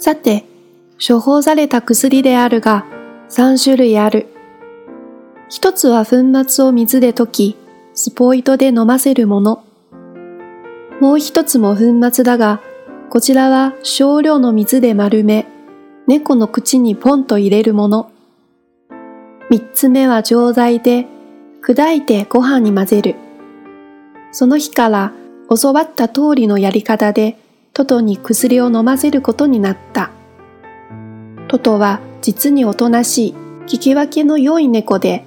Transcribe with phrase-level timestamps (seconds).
[0.00, 0.46] さて、
[1.06, 2.86] 処方された薬であるが、
[3.28, 4.28] 3種類ある。
[5.50, 7.54] 一つは粉末を水で溶き、
[7.92, 9.62] スポイトで飲ませるもの。
[11.02, 12.62] もう一つも粉末だが、
[13.10, 15.46] こちらは少量の水で丸め、
[16.06, 18.10] 猫の口にポンと入れるもの。
[19.50, 21.06] 三つ目は錠剤で、
[21.62, 23.16] 砕いてご飯に混ぜる。
[24.32, 25.12] その日から
[25.54, 27.36] 教わった通りのやり方で
[27.72, 30.10] トトに薬を飲ませることになった。
[31.48, 33.34] トトは実におとなしい、
[33.66, 35.24] 聞き分けの良い猫で、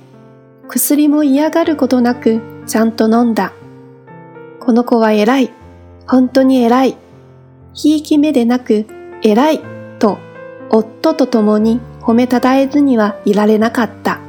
[0.67, 3.53] 薬も嫌がることなくちゃんと飲んだ。
[4.59, 5.51] この子は偉い。
[6.05, 6.97] 本当に偉い。
[7.73, 8.85] ひいき目でなく
[9.23, 9.61] 偉い
[9.99, 10.17] と
[10.69, 14.19] 夫と共に褒めたたえずにはいられなかった。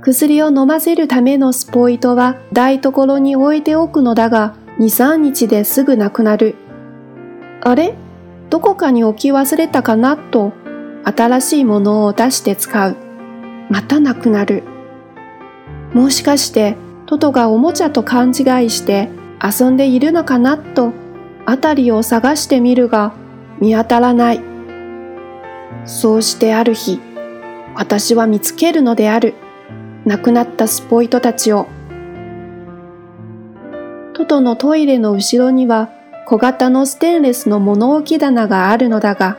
[0.00, 6.54] 薬を飲ませるためのスポイトは台所に置いておくのだが、2、3日ですぐなくなる。
[7.62, 7.94] あれ？
[8.48, 10.16] どこかに置き忘れたかな？
[10.16, 10.52] と、
[11.04, 12.96] 新しいものを出して使う。
[13.70, 14.62] またなくなる。
[15.92, 19.08] もしかして、トトがおもちゃと勘違いして
[19.42, 20.56] 遊んでいるのかな？
[20.56, 20.92] と、
[21.44, 23.14] あたりを探してみるが、
[23.60, 24.40] 見当たらない。
[25.86, 27.00] そうしてある日、
[27.74, 29.34] 私は見つけるのである。
[30.04, 31.66] 亡くなったスポイトたちを。
[34.28, 35.88] トのトイレの後ろには
[36.26, 39.38] 小型のステンレスの物置棚があるのだが、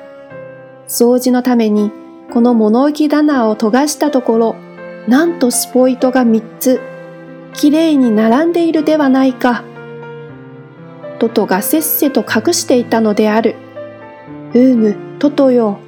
[0.88, 1.92] 掃除のために
[2.34, 4.56] この物置棚を研がしたところ、
[5.08, 6.82] なんとスポイトが3つ、
[7.54, 9.64] きれいに並んでいるではないか。
[11.20, 13.56] トトがせっせと隠していたのである。
[14.54, 15.80] うーむ、トトよ。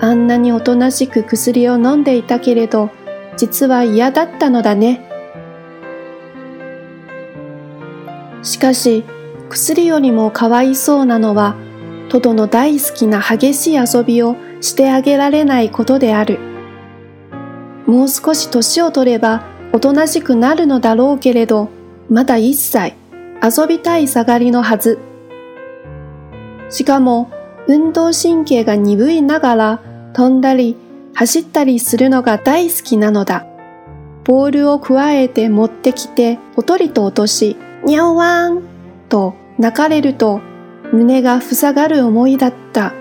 [0.00, 2.90] あんなにおとなしく薬を飲んでいたけれど、
[3.36, 5.08] 実は嫌だったのだね。
[8.44, 9.04] しかし、
[9.48, 11.56] 薬よりもかわいそうなのは、
[12.10, 16.38] トドの大好きな激しい遊びをしてあげられないことである。
[17.86, 21.68] もう少し年を取ればおとなしくなるのだろうけれど、
[22.08, 22.94] まだ一歳
[23.42, 24.98] 遊びたい下がりのはず。
[26.70, 27.30] しかも、
[27.66, 29.80] 運動神経が鈍いながら
[30.12, 30.76] 飛んだり
[31.14, 33.46] 走ったりするのが大好きなのだ。
[34.24, 38.62] ボールをくわえて持ってきて、ぽとりと落とし、にゃおわん
[39.10, 40.40] と泣かれると、
[40.92, 42.94] 胸が塞がる思いだった。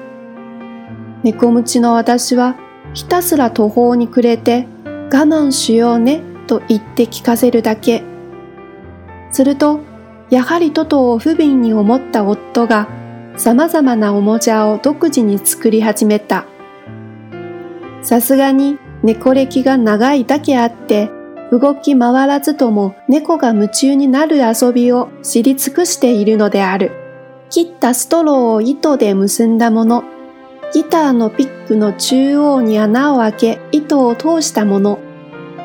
[1.24, 2.56] 猫ムチの私は、
[2.94, 8.04] ひたすら途方に暮れて、我慢しようねと言って聞かせるだけ。
[9.32, 9.80] すると、
[10.30, 12.90] やはりトトを不憫に思った夫が、
[13.38, 16.46] 様々なおもちゃを独自に作り始めた。
[18.02, 21.10] さすがに猫歴が長いだけあって、
[21.54, 26.92] 動き回らずとも猫が夢中になる遊びを知り尽くしているのである。
[27.52, 30.04] 切ったストローを糸で結んだもの、
[30.74, 34.98] ギターのピックの中央に穴を開け糸を通したもの、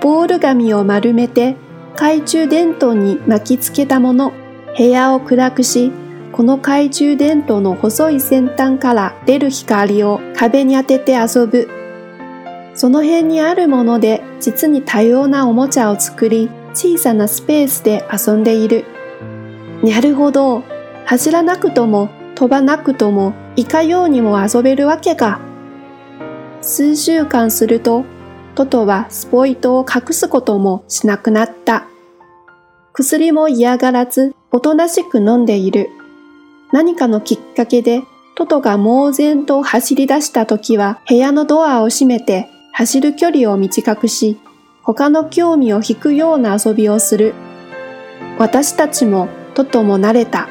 [0.02, 1.56] ボール紙を丸めて
[1.94, 4.34] 懐中電灯に巻きつけたもの、
[4.76, 5.90] 部屋を暗くし、
[6.32, 11.77] この懐中電灯の細い先端から出る光を壁に当てて遊ぶ。
[12.78, 18.84] その辺にあるもので実に多様なおもちゃを作り、小さなスペースで遊んでいる。
[19.82, 20.62] なるほど。
[21.04, 25.40] 走らなくとも飛ばなくともいかようにも遊べるわけか。
[26.62, 28.04] 数週間すると、
[28.54, 31.88] トトはスポイトを隠すこともしなくなった。
[32.92, 35.88] 薬も嫌がらず、おとなしく飲んでいる。
[36.72, 38.02] 何かのきっかけで、
[38.36, 44.38] トトが猛然と走り出した時は部屋のドアを閉めて走る距離を短くし、
[44.84, 47.34] 他の興味を引くような遊びをする。
[48.38, 50.48] 私たちもととも慣れた。